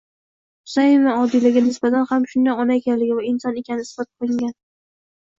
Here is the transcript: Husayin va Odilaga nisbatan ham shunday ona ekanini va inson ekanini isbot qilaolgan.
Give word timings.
Husayin 0.67 1.03
va 1.07 1.11
Odilaga 1.25 1.61
nisbatan 1.65 2.07
ham 2.11 2.25
shunday 2.31 2.57
ona 2.63 2.77
ekanini 2.81 3.17
va 3.19 3.25
inson 3.33 3.59
ekanini 3.63 3.85
isbot 3.89 4.09
qilaolgan. 4.09 4.55